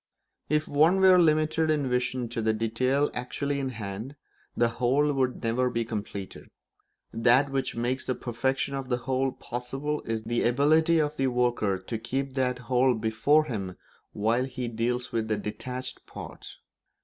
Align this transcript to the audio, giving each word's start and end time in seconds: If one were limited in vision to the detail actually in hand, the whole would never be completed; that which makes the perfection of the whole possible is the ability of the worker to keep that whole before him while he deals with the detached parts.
If 0.49 0.67
one 0.67 0.99
were 0.99 1.19
limited 1.19 1.69
in 1.69 1.87
vision 1.87 2.27
to 2.29 2.41
the 2.41 2.53
detail 2.53 3.11
actually 3.13 3.59
in 3.59 3.69
hand, 3.69 4.15
the 4.57 4.67
whole 4.69 5.13
would 5.13 5.43
never 5.43 5.69
be 5.69 5.85
completed; 5.85 6.47
that 7.13 7.51
which 7.51 7.75
makes 7.75 8.07
the 8.07 8.15
perfection 8.15 8.73
of 8.73 8.89
the 8.89 8.97
whole 9.05 9.31
possible 9.31 10.01
is 10.07 10.23
the 10.23 10.41
ability 10.41 10.97
of 10.97 11.17
the 11.17 11.27
worker 11.27 11.77
to 11.77 11.97
keep 11.99 12.33
that 12.33 12.57
whole 12.65 12.95
before 12.95 13.43
him 13.43 13.77
while 14.11 14.45
he 14.45 14.67
deals 14.67 15.11
with 15.11 15.27
the 15.27 15.37
detached 15.37 16.03
parts. 16.07 16.57